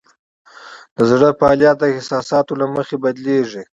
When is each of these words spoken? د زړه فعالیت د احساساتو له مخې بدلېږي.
د 0.95 0.97
زړه 1.11 1.29
فعالیت 1.39 1.75
د 1.79 1.83
احساساتو 1.95 2.53
له 2.61 2.65
مخې 2.75 2.95
بدلېږي. 3.03 3.63